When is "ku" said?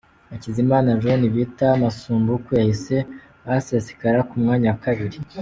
4.27-4.35